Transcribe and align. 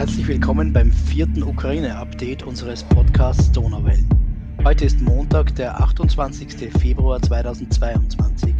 Herzlich 0.00 0.28
willkommen 0.28 0.72
beim 0.72 0.90
vierten 0.90 1.42
Ukraine-Update 1.42 2.42
unseres 2.44 2.82
Podcasts 2.84 3.52
Donauwellen. 3.52 4.08
Heute 4.64 4.86
ist 4.86 4.98
Montag, 4.98 5.54
der 5.56 5.78
28. 5.78 6.72
Februar 6.72 7.20
2022. 7.20 8.54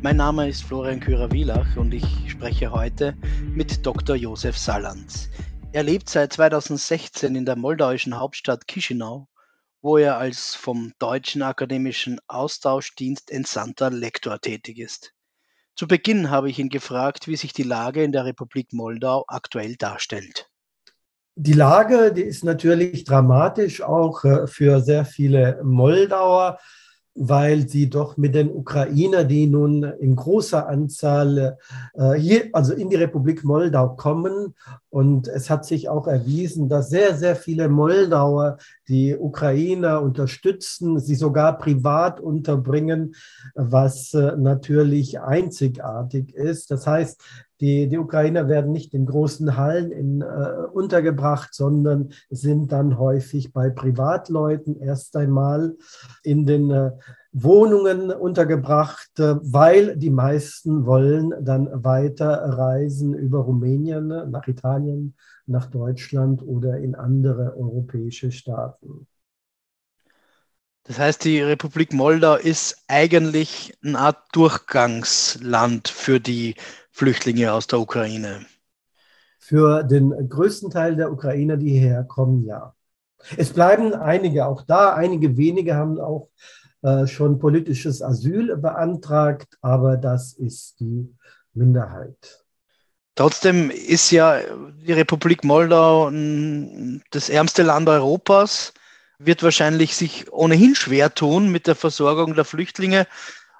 Mein 0.00 0.16
Name 0.16 0.48
ist 0.48 0.64
Florian 0.64 0.98
Kürer-Wielach 0.98 1.76
und 1.76 1.92
ich 1.92 2.06
spreche 2.30 2.72
heute 2.72 3.14
mit 3.42 3.84
Dr. 3.84 4.16
Josef 4.16 4.56
Salanz. 4.56 5.28
Er 5.72 5.82
lebt 5.82 6.08
seit 6.08 6.32
2016 6.32 7.36
in 7.36 7.44
der 7.44 7.56
moldauischen 7.56 8.18
Hauptstadt 8.18 8.66
Chisinau, 8.66 9.28
wo 9.82 9.98
er 9.98 10.16
als 10.16 10.54
vom 10.54 10.94
Deutschen 10.98 11.42
Akademischen 11.42 12.20
Austauschdienst 12.26 13.30
entsandter 13.30 13.90
Lektor 13.90 14.40
tätig 14.40 14.78
ist. 14.78 15.12
Zu 15.74 15.88
Beginn 15.88 16.30
habe 16.30 16.48
ich 16.48 16.58
ihn 16.58 16.70
gefragt, 16.70 17.28
wie 17.28 17.36
sich 17.36 17.52
die 17.52 17.64
Lage 17.64 18.02
in 18.02 18.12
der 18.12 18.24
Republik 18.24 18.72
Moldau 18.72 19.26
aktuell 19.28 19.76
darstellt. 19.76 20.48
Die 21.38 21.52
Lage, 21.52 22.12
die 22.12 22.22
ist 22.22 22.44
natürlich 22.44 23.04
dramatisch 23.04 23.82
auch 23.82 24.24
äh, 24.24 24.46
für 24.46 24.80
sehr 24.80 25.04
viele 25.04 25.60
Moldauer 25.62 26.58
weil 27.16 27.66
sie 27.68 27.88
doch 27.88 28.16
mit 28.16 28.34
den 28.34 28.50
Ukrainern, 28.50 29.26
die 29.26 29.46
nun 29.46 29.82
in 29.82 30.16
großer 30.16 30.68
Anzahl 30.68 31.56
äh, 31.94 32.12
hier, 32.12 32.50
also 32.52 32.74
in 32.74 32.90
die 32.90 32.96
Republik 32.96 33.42
Moldau 33.42 33.96
kommen. 33.96 34.54
Und 34.90 35.26
es 35.26 35.48
hat 35.48 35.64
sich 35.64 35.88
auch 35.88 36.06
erwiesen, 36.06 36.68
dass 36.68 36.90
sehr, 36.90 37.16
sehr 37.16 37.34
viele 37.34 37.68
Moldauer 37.68 38.58
die 38.88 39.16
Ukrainer 39.16 40.02
unterstützen, 40.02 40.98
sie 41.00 41.14
sogar 41.14 41.58
privat 41.58 42.20
unterbringen, 42.20 43.14
was 43.54 44.14
äh, 44.14 44.36
natürlich 44.36 45.20
einzigartig 45.20 46.34
ist. 46.34 46.70
Das 46.70 46.86
heißt, 46.86 47.20
die, 47.60 47.88
die 47.88 47.98
Ukrainer 47.98 48.48
werden 48.48 48.72
nicht 48.72 48.92
in 48.92 49.06
großen 49.06 49.56
Hallen 49.56 49.90
in, 49.90 50.20
äh, 50.20 50.66
untergebracht, 50.72 51.54
sondern 51.54 52.10
sind 52.28 52.70
dann 52.70 52.98
häufig 52.98 53.52
bei 53.52 53.70
Privatleuten 53.70 54.78
erst 54.78 55.16
einmal 55.16 55.74
in 56.22 56.44
den 56.44 56.70
äh, 56.70 56.92
Wohnungen 57.38 58.10
untergebracht, 58.10 59.10
äh, 59.18 59.36
weil 59.42 59.96
die 59.96 60.10
meisten 60.10 60.86
wollen 60.86 61.34
dann 61.42 61.68
weiter 61.84 62.30
reisen 62.30 63.12
über 63.12 63.40
Rumänien, 63.40 64.08
nach 64.30 64.48
Italien, 64.48 65.14
nach 65.46 65.66
Deutschland 65.66 66.42
oder 66.42 66.78
in 66.78 66.94
andere 66.94 67.54
europäische 67.56 68.32
Staaten. 68.32 69.06
Das 70.84 70.98
heißt, 70.98 71.24
die 71.24 71.42
Republik 71.42 71.92
Moldau 71.92 72.36
ist 72.36 72.84
eigentlich 72.88 73.76
eine 73.84 73.98
Art 73.98 74.24
Durchgangsland 74.32 75.88
für 75.88 76.20
die 76.20 76.54
Flüchtlinge 76.90 77.52
aus 77.52 77.66
der 77.66 77.80
Ukraine? 77.80 78.46
Für 79.38 79.82
den 79.82 80.10
größten 80.28 80.70
Teil 80.70 80.96
der 80.96 81.12
Ukrainer, 81.12 81.58
die 81.58 81.70
hierher 81.70 82.04
kommen, 82.04 82.46
ja. 82.46 82.74
Es 83.36 83.52
bleiben 83.52 83.92
einige 83.92 84.46
auch 84.46 84.62
da, 84.62 84.94
einige 84.94 85.36
wenige 85.36 85.74
haben 85.74 86.00
auch 86.00 86.30
schon 87.06 87.38
politisches 87.38 88.02
Asyl 88.02 88.56
beantragt, 88.56 89.58
aber 89.60 89.96
das 89.96 90.34
ist 90.34 90.80
die 90.80 91.12
Minderheit. 91.54 92.44
Trotzdem 93.16 93.70
ist 93.70 94.10
ja 94.10 94.40
die 94.86 94.92
Republik 94.92 95.42
Moldau 95.42 96.10
das 97.10 97.28
ärmste 97.30 97.62
Land 97.62 97.88
Europas, 97.88 98.74
wird 99.18 99.42
wahrscheinlich 99.42 99.96
sich 99.96 100.30
ohnehin 100.32 100.74
schwer 100.74 101.14
tun 101.14 101.50
mit 101.50 101.66
der 101.66 101.74
Versorgung 101.74 102.34
der 102.34 102.44
Flüchtlinge. 102.44 103.06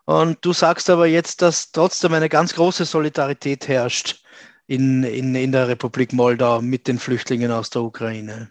Und 0.04 0.44
du 0.44 0.52
sagst 0.52 0.90
aber 0.90 1.06
jetzt, 1.06 1.40
dass 1.42 1.72
trotzdem 1.72 2.12
eine 2.12 2.28
ganz 2.28 2.54
große 2.54 2.84
Solidarität 2.84 3.66
herrscht 3.66 4.22
in, 4.66 5.02
in, 5.02 5.34
in 5.34 5.52
der 5.52 5.68
Republik 5.68 6.12
Moldau 6.12 6.60
mit 6.60 6.86
den 6.86 6.98
Flüchtlingen 6.98 7.50
aus 7.50 7.70
der 7.70 7.82
Ukraine. 7.82 8.50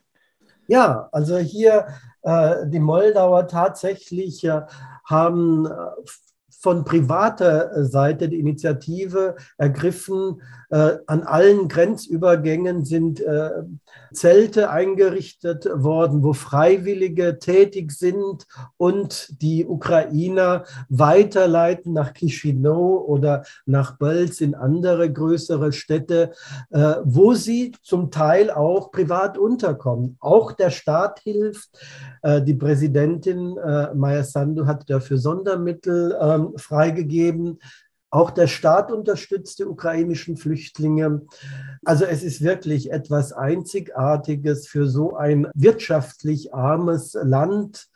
Ja, 0.67 1.09
also 1.11 1.37
hier 1.37 1.87
äh, 2.23 2.67
die 2.67 2.79
Moldauer 2.79 3.47
tatsächlich 3.47 4.43
äh, 4.43 4.61
haben 5.05 5.65
äh, 5.65 5.71
von 6.65 6.83
privater 6.83 7.85
Seite 7.85 8.27
die 8.27 8.39
Initiative 8.39 9.35
ergriffen. 9.59 10.41
Äh, 10.71 10.97
an 11.05 11.21
allen 11.21 11.67
Grenzübergängen 11.67 12.85
sind 12.85 13.21
äh, 13.21 13.51
Zelte 14.11 14.71
eingerichtet 14.71 15.67
worden, 15.71 16.23
wo 16.23 16.33
Freiwillige 16.33 17.37
tätig 17.37 17.91
sind 17.91 18.47
und 18.77 19.41
die 19.43 19.67
Ukrainer 19.67 20.63
weiterleiten 20.89 21.93
nach 21.93 22.13
Chisinau 22.15 22.97
oder 22.97 23.43
nach 23.67 23.99
Belz 23.99 24.41
in 24.41 24.55
andere 24.55 25.13
größere 25.13 25.71
Städte, 25.71 26.31
äh, 26.71 26.95
wo 27.03 27.35
sie 27.35 27.73
zum 27.83 28.09
Teil 28.09 28.49
auch 28.49 28.91
privat 28.91 29.37
unterkommen. 29.37 30.17
Auch 30.19 30.51
der 30.51 30.71
Staat 30.71 31.19
hilft. 31.19 31.69
Äh, 32.23 32.41
die 32.41 32.55
Präsidentin 32.55 33.55
äh, 33.57 33.93
Maya 33.93 34.23
Sandu 34.23 34.65
hat 34.65 34.89
dafür 34.89 35.19
Sondermittel 35.19 36.17
ähm, 36.19 36.53
freigegeben. 36.57 37.59
Auch 38.15 38.31
der 38.31 38.47
Staat 38.47 38.91
unterstützt 38.93 39.59
die 39.59 39.65
ukrainischen 39.65 40.37
Flüchtlinge. 40.37 41.27
Also 41.83 42.05
es 42.05 42.23
ist 42.23 42.41
wirklich 42.41 42.91
etwas 42.91 43.33
Einzigartiges 43.33 44.69
für 44.69 44.87
so 44.87 45.17
ein 45.17 45.47
wirtschaftlich 45.53 46.53
armes 46.53 47.17
Land, 47.21 47.87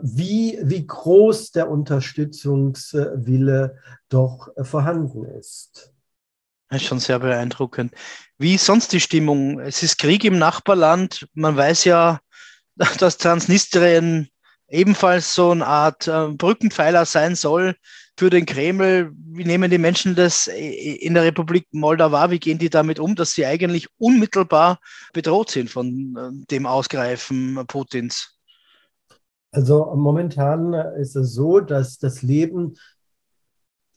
wie, 0.00 0.60
wie 0.62 0.86
groß 0.86 1.50
der 1.50 1.68
Unterstützungswille 1.70 3.76
doch 4.08 4.50
vorhanden 4.62 5.24
ist. 5.24 5.92
Das 6.68 6.82
ist 6.82 6.88
schon 6.88 7.00
sehr 7.00 7.18
beeindruckend. 7.18 7.92
Wie 8.38 8.54
ist 8.54 8.66
sonst 8.66 8.92
die 8.92 9.00
Stimmung? 9.00 9.58
Es 9.58 9.82
ist 9.82 9.98
Krieg 9.98 10.22
im 10.24 10.38
Nachbarland. 10.38 11.26
Man 11.34 11.56
weiß 11.56 11.82
ja, 11.84 12.20
dass 12.76 13.18
Transnistrien 13.18 14.28
ebenfalls 14.68 15.34
so 15.34 15.50
eine 15.50 15.66
Art 15.66 16.08
äh, 16.08 16.28
Brückenpfeiler 16.28 17.04
sein 17.06 17.34
soll 17.34 17.74
für 18.16 18.30
den 18.30 18.46
Kreml. 18.46 19.12
Wie 19.14 19.44
nehmen 19.44 19.70
die 19.70 19.78
Menschen 19.78 20.14
das 20.14 20.46
in 20.46 21.14
der 21.14 21.24
Republik 21.24 21.66
Moldau 21.72 22.12
wahr? 22.12 22.30
Wie 22.30 22.38
gehen 22.38 22.58
die 22.58 22.70
damit 22.70 22.98
um, 22.98 23.14
dass 23.14 23.32
sie 23.32 23.46
eigentlich 23.46 23.88
unmittelbar 23.98 24.78
bedroht 25.12 25.50
sind 25.50 25.70
von 25.70 26.16
äh, 26.16 26.46
dem 26.50 26.66
Ausgreifen 26.66 27.64
Putins? 27.66 28.38
Also 29.50 29.94
momentan 29.94 30.74
ist 30.98 31.14
es 31.14 31.32
so, 31.32 31.60
dass 31.60 31.98
das 31.98 32.22
Leben 32.22 32.74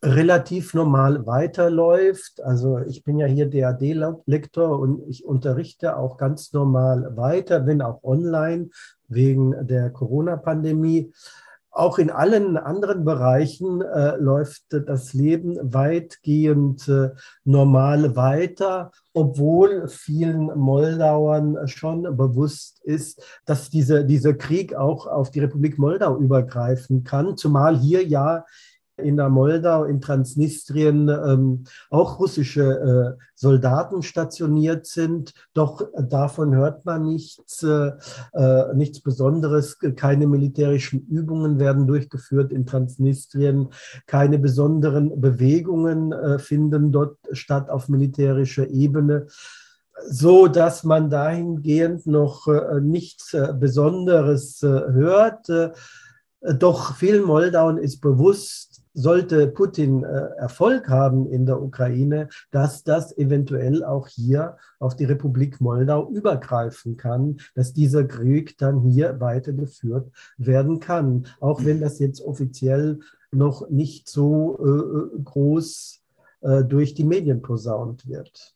relativ 0.03 0.75
normal 0.75 1.25
weiterläuft. 1.25 2.41
Also 2.43 2.79
ich 2.79 3.03
bin 3.03 3.17
ja 3.17 3.25
hier 3.25 3.49
DAD-Lektor 3.49 4.79
und 4.79 5.01
ich 5.09 5.25
unterrichte 5.25 5.97
auch 5.97 6.17
ganz 6.17 6.53
normal 6.53 7.17
weiter, 7.17 7.65
wenn 7.65 7.81
auch 7.81 8.03
online 8.03 8.69
wegen 9.07 9.55
der 9.65 9.89
Corona-Pandemie. 9.89 11.11
Auch 11.77 11.99
in 11.99 12.09
allen 12.09 12.57
anderen 12.57 13.05
Bereichen 13.05 13.83
äh, 13.83 14.15
läuft 14.17 14.63
das 14.71 15.13
Leben 15.13 15.59
weitgehend 15.61 16.87
äh, 16.87 17.11
normal 17.43 18.15
weiter, 18.15 18.91
obwohl 19.13 19.87
vielen 19.87 20.47
Moldauern 20.57 21.67
schon 21.67 22.01
bewusst 22.17 22.81
ist, 22.83 23.23
dass 23.45 23.69
diese, 23.69 24.05
dieser 24.05 24.33
Krieg 24.33 24.73
auch 24.73 25.05
auf 25.05 25.29
die 25.29 25.39
Republik 25.39 25.77
Moldau 25.77 26.17
übergreifen 26.17 27.03
kann, 27.03 27.37
zumal 27.37 27.77
hier 27.77 28.03
ja 28.03 28.43
in 28.97 29.17
der 29.17 29.29
Moldau, 29.29 29.83
in 29.83 30.01
Transnistrien 30.01 31.09
ähm, 31.09 31.63
auch 31.89 32.19
russische 32.19 33.15
äh, 33.17 33.23
Soldaten 33.35 34.01
stationiert 34.01 34.87
sind. 34.87 35.33
Doch 35.53 35.87
davon 35.95 36.55
hört 36.55 36.85
man 36.85 37.05
nichts, 37.05 37.61
äh, 37.63 37.91
äh, 38.33 38.73
nichts 38.73 39.01
Besonderes. 39.01 39.77
Keine 39.95 40.25
militärischen 40.25 41.05
Übungen 41.07 41.59
werden 41.59 41.85
durchgeführt 41.85 42.51
in 42.51 42.65
Transnistrien. 42.65 43.69
Keine 44.07 44.39
besonderen 44.39 45.21
Bewegungen 45.21 46.11
äh, 46.11 46.39
finden 46.39 46.91
dort 46.91 47.17
statt 47.31 47.69
auf 47.69 47.89
militärischer 47.89 48.67
Ebene 48.67 49.27
so 50.09 50.47
dass 50.47 50.83
man 50.83 51.09
dahingehend 51.09 52.05
noch 52.05 52.47
äh, 52.47 52.79
nichts 52.81 53.33
äh, 53.33 53.51
Besonderes 53.59 54.61
hört. 54.61 55.47
Doch 56.41 56.95
vielen 56.95 57.23
Moldauen 57.23 57.79
ist 57.79 57.99
bewusst, 57.99 58.66
sollte 58.97 59.47
Putin 59.47 60.03
äh, 60.03 60.07
Erfolg 60.37 60.89
haben 60.89 61.27
in 61.27 61.45
der 61.45 61.61
Ukraine, 61.61 62.29
dass 62.49 62.83
das 62.83 63.15
eventuell 63.15 63.83
auch 63.83 64.07
hier 64.07 64.57
auf 64.79 64.95
die 64.95 65.05
Republik 65.05 65.61
Moldau 65.61 66.09
übergreifen 66.09 66.97
kann, 66.97 67.39
dass 67.53 67.73
dieser 67.73 68.05
Krieg 68.05 68.57
dann 68.57 68.81
hier 68.81 69.19
weitergeführt 69.19 70.11
werden 70.37 70.79
kann, 70.79 71.27
auch 71.39 71.63
wenn 71.63 71.79
das 71.79 71.99
jetzt 71.99 72.21
offiziell 72.21 72.99
noch 73.31 73.69
nicht 73.69 74.09
so 74.09 74.57
äh, 74.59 75.21
groß 75.23 76.01
äh, 76.41 76.63
durch 76.63 76.95
die 76.95 77.03
Medien 77.03 77.43
posaunt 77.43 78.07
wird. 78.07 78.55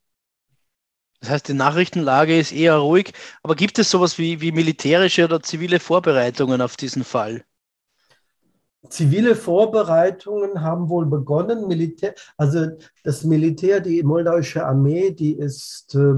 Das 1.20 1.30
heißt, 1.30 1.50
die 1.50 1.54
Nachrichtenlage 1.54 2.40
ist 2.40 2.52
eher 2.52 2.78
ruhig, 2.78 3.14
aber 3.44 3.56
gibt 3.56 3.78
es 3.78 3.92
sowas 3.92 4.18
wie, 4.18 4.42
wie 4.42 4.52
militärische 4.52 5.24
oder 5.24 5.44
zivile 5.44 5.80
Vorbereitungen 5.80 6.62
auf 6.62 6.78
diesen 6.78 7.04
Fall? 7.04 7.44
Zivile 8.90 9.36
Vorbereitungen 9.36 10.62
haben 10.62 10.90
wohl 10.90 11.06
begonnen. 11.06 11.68
Militär, 11.68 12.16
also 12.38 12.68
das 13.04 13.24
Militär, 13.24 13.80
die 13.80 14.04
moldauische 14.04 14.66
Armee, 14.66 15.12
die 15.12 15.34
ist 15.34 15.96
äh, 15.96 16.16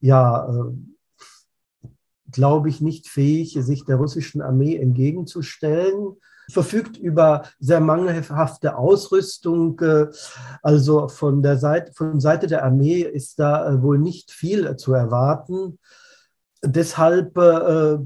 ja 0.00 0.48
äh, 0.48 1.88
glaube 2.30 2.70
ich, 2.70 2.80
nicht 2.80 3.08
fähig, 3.08 3.58
sich 3.60 3.84
der 3.84 3.96
russischen 3.96 4.40
Armee 4.40 4.76
entgegenzustellen 4.76 6.16
verfügt 6.50 6.96
über 6.96 7.44
sehr 7.60 7.80
mangelhafte 7.80 8.76
Ausrüstung. 8.76 9.80
Äh, 9.80 10.06
also 10.62 11.08
von 11.08 11.42
der 11.42 11.56
Seite, 11.58 11.92
von 11.92 12.20
Seite 12.20 12.46
der 12.46 12.64
Armee 12.64 13.00
ist 13.02 13.38
da 13.38 13.68
äh, 13.68 13.82
wohl 13.82 13.98
nicht 13.98 14.30
viel 14.30 14.76
zu 14.76 14.92
erwarten. 14.92 15.78
Deshalb 16.62 17.36
äh, 17.38 17.98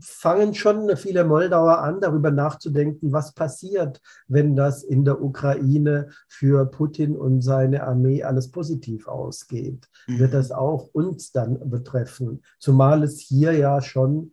fangen 0.00 0.54
schon 0.54 0.96
viele 0.96 1.24
Moldauer 1.24 1.78
an, 1.78 2.00
darüber 2.00 2.30
nachzudenken, 2.30 3.12
was 3.12 3.32
passiert, 3.32 4.00
wenn 4.28 4.56
das 4.56 4.82
in 4.82 5.04
der 5.04 5.22
Ukraine 5.22 6.08
für 6.28 6.66
Putin 6.66 7.16
und 7.16 7.42
seine 7.42 7.84
Armee 7.84 8.22
alles 8.22 8.50
positiv 8.50 9.08
ausgeht. 9.08 9.88
Mhm. 10.06 10.18
Wird 10.18 10.34
das 10.34 10.52
auch 10.52 10.88
uns 10.92 11.32
dann 11.32 11.70
betreffen? 11.70 12.42
Zumal 12.58 13.02
es 13.02 13.20
hier 13.20 13.52
ja 13.52 13.80
schon 13.80 14.32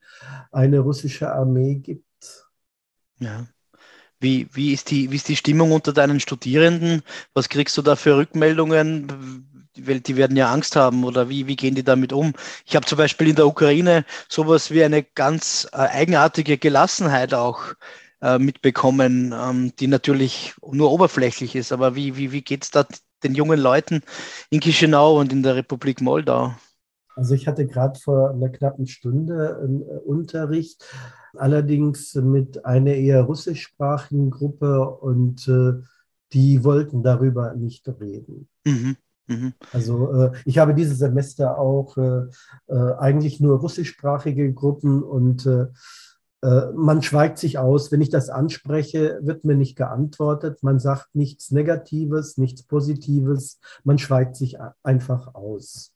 eine 0.51 0.79
russische 0.79 1.31
Armee 1.31 1.75
gibt. 1.75 2.03
Ja. 3.19 3.45
Wie, 4.23 4.47
wie, 4.53 4.71
ist 4.71 4.89
die, 4.89 5.11
wie 5.11 5.17
ist 5.17 5.27
die 5.27 5.35
Stimmung 5.35 5.73
unter 5.73 5.91
deinen 5.91 6.21
Studierenden? 6.21 7.03
Was 7.33 7.49
kriegst 7.49 7.77
du 7.77 7.81
da 7.81 7.97
für 7.97 8.15
Rückmeldungen? 8.15 9.43
Weil 9.77 9.99
die 9.99 10.15
werden 10.15 10.37
ja 10.37 10.49
Angst 10.49 10.77
haben 10.77 11.03
oder 11.03 11.27
wie, 11.27 11.47
wie 11.47 11.57
gehen 11.57 11.75
die 11.75 11.83
damit 11.83 12.13
um? 12.13 12.33
Ich 12.65 12.75
habe 12.77 12.85
zum 12.85 12.97
Beispiel 12.97 13.27
in 13.27 13.35
der 13.35 13.47
Ukraine 13.47 14.05
sowas 14.29 14.71
wie 14.71 14.81
eine 14.81 15.03
ganz 15.03 15.67
äh, 15.73 15.77
eigenartige 15.77 16.57
Gelassenheit 16.57 17.33
auch 17.33 17.73
äh, 18.21 18.39
mitbekommen, 18.39 19.33
ähm, 19.37 19.75
die 19.77 19.87
natürlich 19.87 20.53
nur 20.71 20.91
oberflächlich 20.91 21.55
ist. 21.55 21.73
Aber 21.73 21.95
wie, 21.95 22.15
wie, 22.15 22.31
wie 22.31 22.43
geht 22.43 22.63
es 22.63 22.71
da 22.71 22.85
den 23.23 23.35
jungen 23.35 23.59
Leuten 23.59 24.03
in 24.49 24.61
Chisinau 24.61 25.19
und 25.19 25.33
in 25.33 25.43
der 25.43 25.55
Republik 25.55 25.99
Moldau? 25.99 26.55
Also 27.15 27.35
ich 27.35 27.47
hatte 27.47 27.67
gerade 27.67 27.99
vor 27.99 28.31
einer 28.31 28.49
knappen 28.49 28.87
Stunde 28.87 29.57
einen 29.57 29.81
äh, 29.81 29.99
Unterricht 30.05 30.83
allerdings 31.35 32.15
mit 32.15 32.65
einer 32.65 32.93
eher 32.93 33.23
russischsprachigen 33.23 34.29
Gruppe 34.29 34.89
und 34.89 35.47
äh, 35.47 35.73
die 36.33 36.63
wollten 36.63 37.03
darüber 37.03 37.53
nicht 37.53 37.87
reden. 37.87 38.47
Mhm. 38.65 38.97
Mhm. 39.27 39.53
Also 39.71 40.11
äh, 40.13 40.31
ich 40.45 40.57
habe 40.57 40.73
dieses 40.75 40.97
Semester 40.99 41.57
auch 41.57 41.97
äh, 41.97 42.25
äh 42.67 42.93
eigentlich 42.97 43.39
nur 43.39 43.59
russischsprachige 43.59 44.51
Gruppen 44.53 45.01
und 45.01 45.45
äh, 45.45 45.67
man 46.75 47.01
schweigt 47.01 47.37
sich 47.37 47.57
aus. 47.57 47.89
Wenn 47.91 48.01
ich 48.01 48.09
das 48.09 48.29
anspreche, 48.29 49.19
wird 49.21 49.45
mir 49.45 49.55
nicht 49.55 49.77
geantwortet. 49.77 50.61
Man 50.61 50.77
sagt 50.77 51.15
nichts 51.15 51.51
Negatives, 51.51 52.37
nichts 52.37 52.63
Positives. 52.63 53.61
Man 53.85 53.97
schweigt 53.97 54.35
sich 54.35 54.57
einfach 54.83 55.35
aus. 55.35 55.92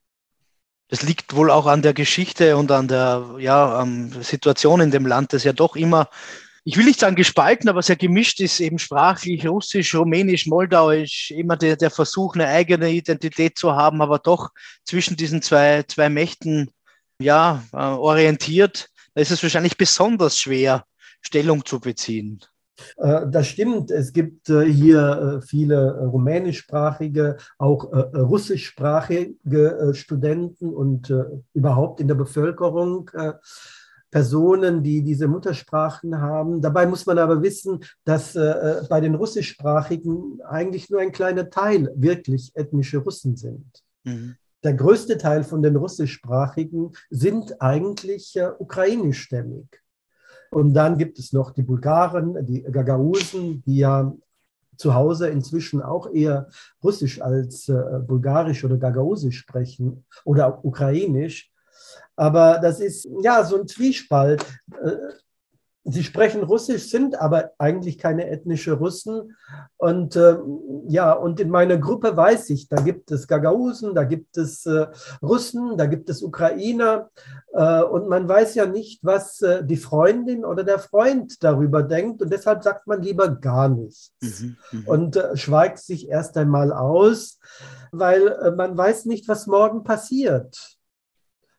Das 0.90 1.02
liegt 1.02 1.36
wohl 1.36 1.52
auch 1.52 1.66
an 1.66 1.82
der 1.82 1.94
Geschichte 1.94 2.56
und 2.56 2.72
an 2.72 2.88
der 2.88 3.36
ja, 3.40 3.82
um, 3.82 4.12
Situation 4.24 4.80
in 4.80 4.92
dem 4.92 5.06
Land, 5.06 5.34
das 5.34 5.44
ja 5.44 5.52
doch 5.54 5.76
immer, 5.76 6.10
ich 6.64 6.78
will 6.78 6.86
nicht 6.86 7.00
sagen 7.00 7.16
gespalten, 7.16 7.70
aber 7.70 7.82
sehr 7.82 7.96
gemischt 7.96 8.40
ist, 8.40 8.60
eben 8.60 8.80
sprachlich, 8.80 9.48
russisch, 9.48 9.96
rumänisch, 9.96 10.48
moldauisch, 10.48 11.32
immer 11.32 11.58
der, 11.58 11.76
der 11.76 11.92
Versuch, 11.92 12.36
eine 12.36 12.48
eigene 12.48 12.90
Identität 12.90 13.58
zu 13.58 13.74
haben, 13.74 14.02
aber 14.02 14.20
doch 14.20 14.50
zwischen 14.86 15.18
diesen 15.18 15.42
zwei, 15.42 15.84
zwei 15.84 16.10
Mächten 16.10 16.72
ja, 17.20 17.64
äh, 17.74 17.78
orientiert. 17.78 18.90
Da 19.14 19.22
ist 19.22 19.32
es 19.32 19.44
wahrscheinlich 19.44 19.78
besonders 19.78 20.40
schwer, 20.40 20.86
Stellung 21.22 21.66
zu 21.66 21.80
beziehen. 21.80 22.42
Äh, 22.98 23.28
das 23.30 23.48
stimmt. 23.48 23.92
Es 23.92 24.14
gibt 24.14 24.50
äh, 24.50 24.66
hier 24.66 25.40
äh, 25.40 25.42
viele 25.42 26.00
rumänischsprachige, 26.00 27.38
auch 27.58 27.92
russischsprachige 27.92 29.92
Studenten 29.94 30.74
und 30.74 31.14
überhaupt 31.54 32.02
in 32.02 32.08
der 32.08 32.16
Bevölkerung 32.16 33.10
Personen, 34.10 34.84
die 34.84 35.04
diese 35.04 35.28
Muttersprachen 35.28 36.20
haben. 36.20 36.62
Dabei 36.62 36.86
muss 36.86 37.06
man 37.06 37.20
aber 37.20 37.42
wissen, 37.42 37.84
dass 38.04 38.34
bei 38.34 39.02
den 39.02 39.16
russischsprachigen 39.16 40.40
eigentlich 40.48 40.90
nur 40.90 41.02
ein 41.02 41.12
kleiner 41.12 41.50
Teil 41.50 41.92
wirklich 41.96 42.52
ethnische 42.56 43.00
Russen 43.00 43.36
sind. 43.36 43.84
Mhm. 44.04 44.36
Der 44.64 44.74
größte 44.74 45.18
Teil 45.18 45.44
von 45.44 45.62
den 45.62 45.76
russischsprachigen 45.76 46.92
sind 47.10 47.62
eigentlich 47.62 48.38
ukrainischstämmig. 48.60 49.68
Und 50.52 50.74
dann 50.74 50.98
gibt 50.98 51.20
es 51.20 51.34
noch 51.34 51.52
die 51.52 51.64
Bulgaren, 51.64 52.46
die 52.46 52.64
Gagausen, 52.64 53.64
die 53.66 53.78
ja 53.78 54.14
zu 54.78 54.94
Hause 54.94 55.30
inzwischen 55.30 55.82
auch 55.82 56.12
eher 56.12 56.48
Russisch 56.84 57.22
als 57.22 57.68
äh, 57.68 58.00
Bulgarisch 58.06 58.64
oder 58.64 58.78
Gagausisch 58.78 59.40
sprechen 59.40 60.06
oder 60.24 60.64
Ukrainisch. 60.64 61.52
Aber 62.16 62.60
das 62.60 62.80
ist 62.80 63.08
ja 63.22 63.44
so 63.44 63.60
ein 63.60 63.68
Zwiespalt. 63.68 64.46
Äh, 64.82 64.96
Sie 65.90 66.04
sprechen 66.04 66.44
Russisch, 66.44 66.90
sind 66.90 67.20
aber 67.20 67.52
eigentlich 67.58 67.98
keine 67.98 68.30
ethnische 68.30 68.74
Russen. 68.74 69.38
Und 69.78 70.18
äh, 70.18 70.38
ja, 70.88 71.14
und 71.14 71.40
in 71.40 71.50
meiner 71.50 71.78
Gruppe 71.78 72.18
weiß 72.18 72.50
ich, 72.50 72.68
da 72.68 72.82
gibt 72.82 73.10
es 73.10 73.28
Gagausen, 73.28 73.96
da 73.96 74.04
gibt 74.04 74.38
es 74.38 74.66
äh, 74.66 74.88
Russen, 75.22 75.78
da 75.78 75.86
gibt 75.86 76.10
es 76.10 76.22
Ukrainer. 76.22 77.10
Äh, 77.54 77.84
und 77.84 78.10
man 78.10 78.28
weiß 78.28 78.56
ja 78.56 78.66
nicht, 78.66 79.00
was 79.04 79.42
äh, 79.42 79.64
die 79.64 79.78
Freundin 79.78 80.44
oder 80.44 80.66
der 80.66 80.80
Freund 80.80 81.42
darüber 81.42 81.84
denkt. 81.84 82.22
Und 82.22 82.34
deshalb 82.34 82.64
sagt 82.64 82.86
man 82.88 83.02
lieber 83.02 83.30
gar 83.30 83.70
nichts 83.70 84.12
mhm, 84.42 84.58
mhm. 84.72 84.88
und 84.88 85.16
äh, 85.16 85.38
schweigt 85.38 85.80
sich 85.80 86.10
erst 86.10 86.36
einmal 86.38 86.74
aus, 86.74 87.40
weil 87.94 88.28
äh, 88.28 88.52
man 88.52 88.78
weiß 88.78 89.06
nicht, 89.06 89.30
was 89.30 89.48
morgen 89.48 89.86
passiert. 89.86 90.77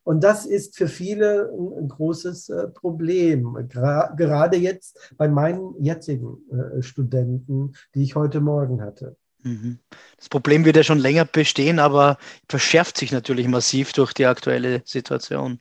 Und 0.09 0.25
das 0.25 0.47
ist 0.47 0.79
für 0.79 0.89
viele 0.89 1.51
ein, 1.53 1.87
großes 1.87 2.49
äh, 2.49 2.69
Problem, 2.69 3.69
gerade 3.69 4.57
jetzt 4.57 5.13
bei 5.19 5.29
meinen 5.29 5.75
jetzigen 5.85 6.39
äh, 6.51 6.81
Studenten, 6.81 7.75
die 7.95 8.05
ich 8.05 8.15
heute 8.15 8.41
Morgen 8.41 8.81
hatte. 8.81 9.19
Mhm. 9.43 9.81
Das 10.17 10.31
Problem 10.31 10.65
wird 10.65 10.77
ja 10.77 10.83
schon 10.83 10.99
länger 10.99 11.27
bestehen, 11.27 11.79
aber 11.79 12.17
verschärft 12.49 12.97
sich 12.97 13.13
natürlich 13.13 13.49
massiv 13.49 13.93
durch 13.93 14.15
die 14.15 14.25
aktuelle 14.25 14.81
Situation. 14.87 15.61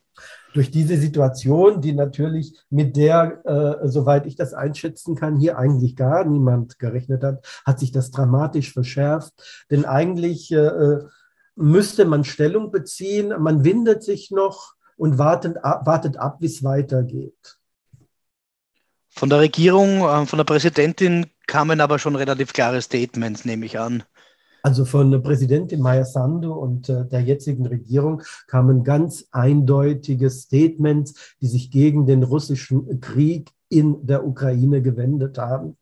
Durch 0.54 0.72
diese 0.72 0.96
Situation, 0.96 1.82
die 1.82 1.92
natürlich 1.92 2.58
mit 2.70 2.96
der, 2.96 3.42
äh, 3.46 3.90
soweit 3.90 4.26
ich 4.28 4.38
das 4.38 4.54
einschätzen 4.54 5.16
kann, 5.16 5.36
hier 5.36 5.58
eigentlich 5.58 5.98
gar 5.98 6.24
niemand 6.24 6.80
gerechnet 6.80 7.22
hat, 7.22 7.46
hat 7.66 7.82
sich 7.82 7.92
das 7.92 8.12
dramatisch 8.12 8.72
verschärft. 8.72 9.34
Denn 9.70 9.84
eigentlich 9.84 10.54
äh, 10.54 11.00
müsste 11.58 12.06
man 12.06 12.24
Stellung 12.24 12.72
beziehen. 12.72 13.34
Man 13.40 13.64
windet 13.64 14.04
sich 14.04 14.32
noch 14.32 14.76
und 14.96 15.18
wartet 15.18 15.64
ab, 15.64 15.86
wartet 15.86 16.18
ab 16.18 16.38
wie 16.40 16.46
es 16.46 16.64
weitergeht. 16.64 17.58
Von 19.10 19.30
der 19.30 19.40
Regierung, 19.40 20.02
äh, 20.02 20.26
von 20.26 20.38
der 20.38 20.44
Präsidentin 20.44 21.26
kamen 21.48 21.82
aber 21.82 21.98
schon 21.98 22.16
relativ 22.16 22.54
klare 22.54 22.82
Statements, 22.82 23.46
nehme 23.46 23.66
ich 23.66 23.80
an. 23.80 24.04
Also 24.62 24.86
von 24.86 25.10
der 25.12 25.20
Präsidentin 25.20 25.82
Maya 25.82 26.04
Sandu 26.04 26.54
und 26.54 26.90
äh, 26.90 27.06
der 27.08 27.22
jetzigen 27.22 27.66
Regierung 27.66 28.22
kamen 28.48 28.84
ganz 28.84 29.26
eindeutige 29.32 30.30
Statements, 30.30 31.36
die 31.42 31.48
sich 31.48 31.72
gegen 31.72 32.06
den 32.06 32.24
russischen 32.24 33.00
Krieg 33.00 33.52
in 33.70 34.06
der 34.06 34.26
Ukraine 34.26 34.82
gewendet 34.82 35.38
haben. 35.38 35.78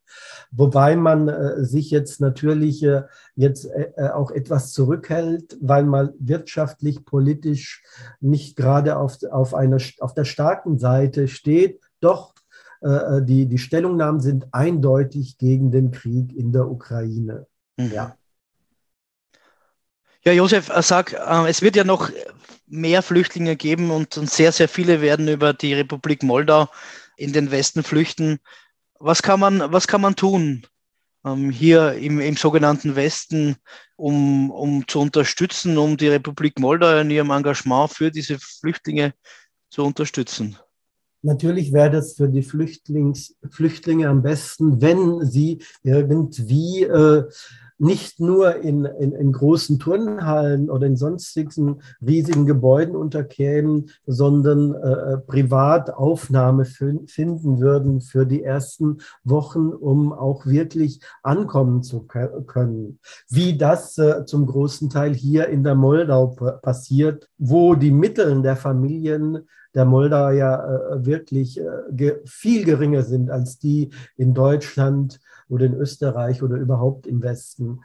Wobei 0.51 0.95
man 0.95 1.27
äh, 1.27 1.63
sich 1.63 1.91
jetzt 1.91 2.21
natürlich 2.21 2.83
äh, 2.83 3.03
jetzt 3.35 3.65
äh, 3.65 3.91
äh 3.95 4.09
auch 4.09 4.31
etwas 4.31 4.71
zurückhält, 4.73 5.57
weil 5.61 5.83
man 5.83 6.13
wirtschaftlich, 6.19 7.05
politisch 7.05 7.83
nicht 8.19 8.55
gerade 8.55 8.97
auf, 8.97 9.17
auf, 9.31 9.53
einer, 9.53 9.77
auf 9.99 10.13
der 10.13 10.25
starken 10.25 10.79
Seite 10.79 11.27
steht. 11.27 11.81
Doch 11.99 12.33
äh, 12.81 13.17
äh, 13.17 13.25
die, 13.25 13.47
die 13.47 13.57
Stellungnahmen 13.57 14.21
sind 14.21 14.47
eindeutig 14.51 15.37
gegen 15.37 15.71
den 15.71 15.91
Krieg 15.91 16.35
in 16.35 16.51
der 16.51 16.69
Ukraine. 16.69 17.47
Mhm. 17.77 17.91
Ja. 17.91 18.15
Ja, 20.23 20.31
Josef, 20.31 20.71
sag, 20.81 21.13
es 21.47 21.61
wird 21.61 21.75
ja 21.75 21.83
noch 21.83 22.09
mehr 22.65 23.03
Flüchtlinge 23.03 23.55
geben 23.55 23.91
und 23.91 24.13
sehr, 24.13 24.51
sehr 24.51 24.67
viele 24.67 24.99
werden 24.99 25.27
über 25.27 25.53
die 25.53 25.75
Republik 25.75 26.23
Moldau 26.23 26.67
in 27.17 27.33
den 27.33 27.51
Westen 27.51 27.83
flüchten. 27.83 28.39
Was 28.99 29.21
kann 29.21 29.39
man, 29.39 29.71
was 29.71 29.87
kann 29.87 30.01
man 30.01 30.15
tun 30.15 30.65
ähm, 31.25 31.49
hier 31.49 31.93
im, 31.93 32.19
im 32.19 32.37
sogenannten 32.37 32.95
Westen, 32.95 33.57
um, 33.95 34.51
um 34.51 34.87
zu 34.87 34.99
unterstützen, 34.99 35.77
um 35.77 35.97
die 35.97 36.07
Republik 36.07 36.59
Moldau 36.59 36.99
in 36.99 37.11
ihrem 37.11 37.31
Engagement 37.31 37.91
für 37.91 38.11
diese 38.11 38.37
Flüchtlinge 38.39 39.13
zu 39.69 39.83
unterstützen? 39.83 40.57
Natürlich 41.21 41.73
wäre 41.73 41.89
das 41.89 42.13
für 42.13 42.29
die 42.29 42.43
Flüchtlings, 42.43 43.35
Flüchtlinge 43.49 44.07
am 44.07 44.21
besten, 44.21 44.79
wenn 44.79 45.25
sie 45.25 45.63
irgendwie 45.81 46.83
äh, 46.83 47.23
nicht 47.77 48.19
nur 48.19 48.55
in, 48.57 48.85
in, 48.85 49.11
in 49.11 49.31
großen 49.31 49.79
Turnhallen 49.79 50.69
oder 50.69 50.87
in 50.87 50.95
sonstigen 50.95 51.81
riesigen 52.05 52.45
Gebäuden 52.45 52.95
unterkämen, 52.95 53.89
sondern 54.05 54.73
äh, 54.73 55.17
privat 55.17 55.93
Aufnahme 55.93 56.65
finden 56.65 57.59
würden 57.59 58.01
für 58.01 58.25
die 58.25 58.43
ersten 58.43 58.99
Wochen, 59.23 59.69
um 59.69 60.13
auch 60.13 60.45
wirklich 60.45 61.01
ankommen 61.23 61.83
zu 61.83 62.03
können. 62.03 62.99
Wie 63.29 63.57
das 63.57 63.97
äh, 63.97 64.25
zum 64.25 64.45
großen 64.45 64.89
Teil 64.89 65.13
hier 65.13 65.47
in 65.49 65.63
der 65.63 65.75
Moldau 65.75 66.27
passiert, 66.61 67.29
wo 67.37 67.75
die 67.75 67.91
Mittel 67.91 68.41
der 68.41 68.55
Familien 68.55 69.47
der 69.75 69.85
Moldauer 69.85 70.31
ja 70.31 70.55
äh, 70.55 71.05
wirklich 71.05 71.59
äh, 71.59 72.15
viel 72.25 72.63
geringer 72.63 73.03
sind 73.03 73.29
als 73.29 73.59
die 73.59 73.89
in 74.15 74.33
Deutschland 74.33 75.19
oder 75.49 75.65
in 75.65 75.73
Österreich 75.73 76.43
oder 76.43 76.55
überhaupt 76.55 77.07
im 77.07 77.21
Westen. 77.21 77.81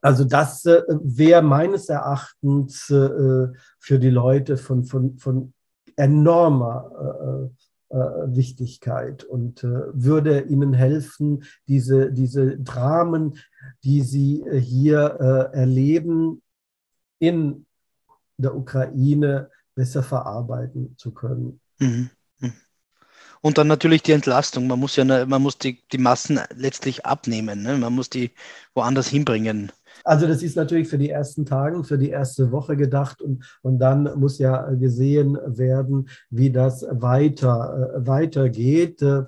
Also 0.00 0.24
das 0.24 0.64
äh, 0.66 0.82
wäre 0.88 1.42
meines 1.42 1.88
Erachtens 1.88 2.90
äh, 2.90 3.48
für 3.78 3.98
die 3.98 4.10
Leute 4.10 4.56
von, 4.56 4.84
von, 4.84 5.16
von 5.18 5.52
enormer 5.96 7.50
äh, 7.90 7.96
äh, 7.96 8.34
Wichtigkeit 8.34 9.22
und 9.22 9.62
äh, 9.64 9.82
würde 9.92 10.40
ihnen 10.40 10.72
helfen, 10.72 11.44
diese, 11.68 12.10
diese 12.10 12.56
Dramen, 12.56 13.36
die 13.84 14.00
sie 14.00 14.40
äh, 14.40 14.58
hier 14.58 14.98
erleben, 15.52 16.40
in 17.18 17.66
der 18.38 18.56
Ukraine 18.56 19.50
besser 19.74 20.02
verarbeiten 20.02 20.94
zu 20.96 21.12
können. 21.12 21.60
Mhm. 21.78 22.08
Und 23.42 23.58
dann 23.58 23.66
natürlich 23.66 24.02
die 24.02 24.12
Entlastung. 24.12 24.68
Man 24.68 24.78
muss 24.78 24.96
ja, 24.96 25.04
man 25.04 25.42
muss 25.42 25.58
die, 25.58 25.82
die 25.92 25.98
Massen 25.98 26.40
letztlich 26.54 27.04
abnehmen. 27.04 27.62
Ne? 27.62 27.76
Man 27.76 27.92
muss 27.92 28.08
die 28.08 28.30
woanders 28.74 29.08
hinbringen. 29.08 29.72
Also 30.04 30.26
das 30.26 30.42
ist 30.42 30.56
natürlich 30.56 30.88
für 30.88 30.98
die 30.98 31.10
ersten 31.10 31.44
Tage, 31.44 31.84
für 31.84 31.98
die 31.98 32.10
erste 32.10 32.50
Woche 32.50 32.76
gedacht 32.76 33.20
und, 33.20 33.44
und 33.62 33.78
dann 33.78 34.18
muss 34.18 34.38
ja 34.38 34.70
gesehen 34.70 35.38
werden, 35.44 36.08
wie 36.30 36.50
das 36.50 36.86
weiter, 36.88 37.92
äh, 37.94 38.06
weitergeht. 38.06 39.02
Äh, 39.02 39.24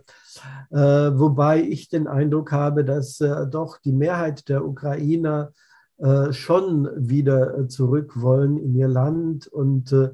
wobei 0.71 1.62
ich 1.62 1.88
den 1.88 2.06
Eindruck 2.06 2.52
habe, 2.52 2.85
dass 2.85 3.21
äh, 3.21 3.47
doch 3.47 3.78
die 3.78 3.92
Mehrheit 3.92 4.49
der 4.49 4.64
Ukrainer 4.64 5.52
äh, 5.99 6.33
schon 6.33 6.88
wieder 6.97 7.68
zurück 7.68 8.21
wollen 8.21 8.59
in 8.59 8.75
ihr 8.75 8.88
Land 8.88 9.47
und 9.47 9.92
äh, 9.92 10.11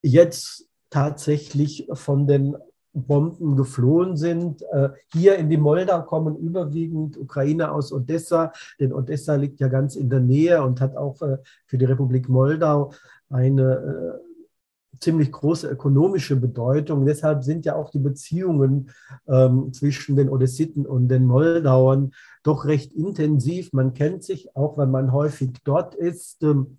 jetzt 0.00 0.68
tatsächlich 0.90 1.88
von 1.92 2.26
den 2.26 2.56
Bomben 2.92 3.56
geflohen 3.56 4.16
sind. 4.16 4.62
Äh, 4.72 4.90
hier 5.12 5.36
in 5.36 5.48
die 5.48 5.56
Moldau 5.56 6.02
kommen 6.02 6.36
überwiegend 6.36 7.16
Ukrainer 7.16 7.72
aus 7.72 7.92
Odessa, 7.92 8.52
denn 8.78 8.92
Odessa 8.92 9.34
liegt 9.34 9.60
ja 9.60 9.68
ganz 9.68 9.96
in 9.96 10.10
der 10.10 10.20
Nähe 10.20 10.62
und 10.62 10.80
hat 10.80 10.96
auch 10.96 11.20
äh, 11.22 11.38
für 11.66 11.78
die 11.78 11.86
Republik 11.86 12.28
Moldau 12.28 12.92
eine 13.30 14.20
äh, 14.20 14.31
ziemlich 15.02 15.32
große 15.32 15.68
ökonomische 15.68 16.36
Bedeutung. 16.36 17.04
Deshalb 17.04 17.42
sind 17.42 17.66
ja 17.66 17.74
auch 17.74 17.90
die 17.90 17.98
Beziehungen 17.98 18.90
ähm, 19.28 19.72
zwischen 19.72 20.16
den 20.16 20.28
Odessiten 20.28 20.86
und 20.86 21.08
den 21.08 21.24
Moldauern 21.24 22.12
doch 22.44 22.64
recht 22.64 22.92
intensiv. 22.92 23.72
Man 23.72 23.94
kennt 23.94 24.22
sich 24.22 24.56
auch, 24.56 24.78
wenn 24.78 24.90
man 24.90 25.12
häufig 25.12 25.50
dort 25.64 25.94
ist. 25.94 26.42
Ähm, 26.42 26.78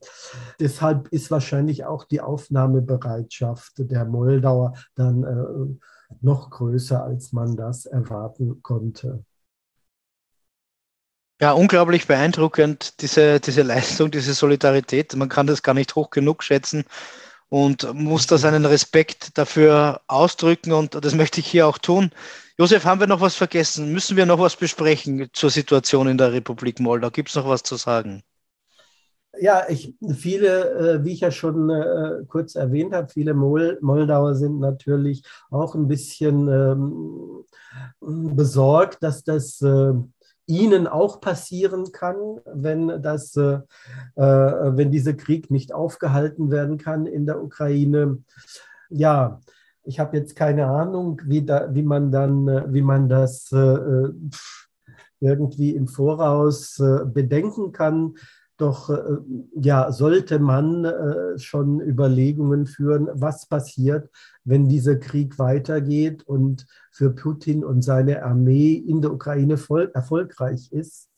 deshalb 0.60 1.10
ist 1.10 1.32
wahrscheinlich 1.32 1.86
auch 1.86 2.06
die 2.06 2.22
Aufnahmebereitschaft 2.22 3.74
der 3.77 4.06
Moldauer 4.06 4.74
dann 4.96 5.24
äh, 5.24 6.15
noch 6.22 6.50
größer, 6.50 7.03
als 7.03 7.34
man 7.34 7.58
das 7.58 7.86
erwarten 7.86 8.62
konnte. 8.62 9.24
Ja, 11.42 11.51
unglaublich 11.51 12.08
beeindruckend, 12.08 13.01
diese, 13.01 13.42
diese 13.42 13.63
Leistung, 13.63 14.12
diese 14.12 14.34
Solidarität. 14.34 15.13
Man 15.15 15.27
kann 15.27 15.48
das 15.48 15.62
gar 15.62 15.74
nicht 15.74 15.96
hoch 15.96 16.10
genug 16.10 16.42
schätzen 16.42 16.86
und 17.53 17.93
muss 17.93 18.25
da 18.25 18.39
seinen 18.39 18.65
Respekt 18.65 19.38
dafür 19.38 20.01
ausdrücken 20.07 20.72
und 20.72 20.95
das 21.05 21.13
möchte 21.13 21.39
ich 21.39 21.45
hier 21.45 21.67
auch 21.67 21.77
tun. 21.77 22.10
Josef, 22.57 22.83
haben 22.83 23.00
wir 23.00 23.05
noch 23.05 23.22
was 23.22 23.36
vergessen? 23.36 23.93
Müssen 23.93 24.17
wir 24.17 24.25
noch 24.25 24.39
was 24.39 24.55
besprechen 24.55 25.29
zur 25.33 25.51
Situation 25.51 26.07
in 26.07 26.17
der 26.17 26.33
Republik 26.33 26.79
Moldau? 26.79 27.12
Gibt 27.12 27.29
es 27.29 27.36
noch 27.36 27.48
was 27.48 27.62
zu 27.62 27.75
sagen? 27.75 28.24
Ja, 29.39 29.65
ich, 29.69 29.93
viele, 30.15 30.95
äh, 30.98 31.05
wie 31.05 31.13
ich 31.13 31.19
ja 31.19 31.29
schon 31.29 31.69
äh, 31.69 32.24
kurz 32.27 32.55
erwähnt 32.55 32.95
habe, 32.95 33.10
viele 33.10 33.36
Mol 33.36 33.77
Moldauer 33.81 34.33
sind 34.33 34.60
natürlich 34.60 35.24
auch 35.51 35.75
ein 35.75 35.88
bisschen 35.88 36.48
ähm, 36.48 37.45
besorgt, 38.36 39.03
dass 39.03 39.24
das 39.24 39.62
äh, 39.62 39.93
ihnen 40.45 40.88
auch 40.88 41.21
passieren 41.21 41.91
kann, 41.91 42.39
wenn, 42.45 43.01
das, 43.01 43.35
äh, 43.38 43.59
äh, 44.15 44.77
wenn 44.77 44.91
dieser 44.91 45.13
Krieg 45.13 45.50
nicht 45.51 45.73
aufgehalten 45.73 46.51
werden 46.51 46.77
kann 46.77 47.05
in 47.05 47.25
der 47.25 47.41
Ukraine. 47.41 48.19
Ja, 48.89 49.39
ich 49.83 50.00
habe 50.00 50.17
jetzt 50.17 50.35
keine 50.35 50.67
Ahnung, 50.67 51.21
wie, 51.25 51.45
da, 51.45 51.73
wie, 51.73 51.83
man, 51.83 52.12
dann, 52.12 52.47
äh, 52.47 52.73
wie 52.73 52.81
man 52.81 53.07
das 53.09 53.51
äh, 53.51 54.09
irgendwie 55.19 55.73
im 55.73 55.88
Voraus 55.88 56.81
bedenken 57.05 57.71
kann. 57.71 58.15
Doch 58.57 58.89
äh, 58.89 59.17
ja, 59.55 59.91
sollte 59.91 60.39
man 60.39 60.86
äh, 60.86 61.39
schon 61.39 61.79
Überlegungen 61.79 62.67
führen, 62.67 63.10
was 63.13 63.48
passiert, 63.48 64.10
wenn 64.43 64.69
dieser 64.69 64.95
Krieg 64.98 65.39
weitergeht 65.39 66.24
und 66.24 66.67
für 66.91 67.10
Putin 67.10 67.63
und 67.63 67.81
seine 67.81 68.24
Armee 68.24 68.74
in 68.74 69.01
der 69.01 69.12
Ukraine 69.12 69.57
voll, 69.57 69.91
erfolgreich 69.93 70.72
ist. 70.72 71.10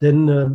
Denn 0.00 0.28
äh, 0.28 0.50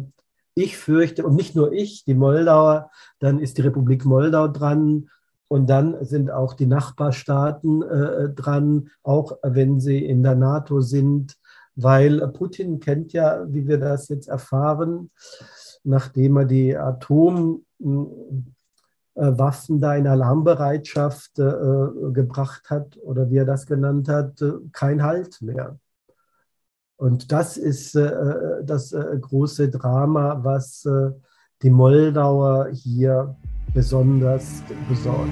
ich 0.54 0.78
fürchte, 0.78 1.26
und 1.26 1.36
nicht 1.36 1.56
nur 1.56 1.74
ich, 1.74 2.06
die 2.06 2.14
Moldauer, 2.14 2.92
dann 3.20 3.40
ist 3.40 3.58
die 3.58 3.64
Republik 3.64 4.06
Moldau 4.06 4.48
dran, 4.48 5.10
und 5.52 5.70
dann 5.70 6.06
sind 6.06 6.32
auch 6.32 6.54
die 6.54 6.66
Nachbarstaaten 6.66 7.82
äh, 7.82 8.30
dran, 8.30 8.90
auch 9.04 9.38
wenn 9.44 9.82
sie 9.82 10.06
in 10.06 10.24
der 10.24 10.36
NATO 10.36 10.80
sind, 10.80 11.36
weil 11.76 12.26
Putin 12.30 12.80
kennt 12.80 13.12
ja, 13.12 13.46
wie 13.50 13.68
wir 13.68 13.78
das 13.78 14.08
jetzt 14.08 14.30
erfahren, 14.30 15.12
nachdem 15.84 16.38
er 16.38 16.46
die 16.46 16.78
Atomwaffen 16.78 18.46
da 19.80 19.96
in 19.96 20.08
Alarmbereitschaft 20.08 21.40
äh, 21.40 21.88
gebracht 22.12 22.70
hat 22.70 22.98
oder 22.98 23.30
wie 23.30 23.38
er 23.38 23.46
das 23.46 23.66
genannt 23.66 24.08
hat, 24.10 24.42
äh, 24.42 24.54
kein 24.72 25.04
Halt 25.04 25.42
mehr. 25.42 25.80
Und 26.98 27.32
das 27.32 27.58
ist 27.58 27.96
äh, 27.96 28.64
das 28.64 28.92
große 28.92 29.70
Drama, 29.70 30.40
was 30.44 30.88
die 31.64 31.70
Moldauer 31.70 32.70
hier 32.72 33.36
besonders 33.74 34.62
besorgt. 34.88 35.32